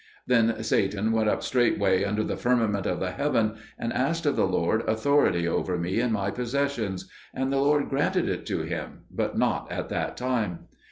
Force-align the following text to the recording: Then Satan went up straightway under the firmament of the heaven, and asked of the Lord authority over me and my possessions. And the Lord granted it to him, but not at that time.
Then 0.25 0.63
Satan 0.63 1.11
went 1.11 1.29
up 1.29 1.43
straightway 1.43 2.03
under 2.03 2.23
the 2.23 2.35
firmament 2.35 2.87
of 2.87 2.99
the 2.99 3.11
heaven, 3.11 3.57
and 3.77 3.93
asked 3.93 4.25
of 4.25 4.35
the 4.35 4.47
Lord 4.47 4.81
authority 4.89 5.47
over 5.47 5.77
me 5.77 5.99
and 5.99 6.11
my 6.11 6.31
possessions. 6.31 7.07
And 7.35 7.53
the 7.53 7.59
Lord 7.61 7.87
granted 7.87 8.27
it 8.27 8.47
to 8.47 8.63
him, 8.63 9.01
but 9.11 9.37
not 9.37 9.71
at 9.71 9.89
that 9.89 10.17
time. 10.17 10.61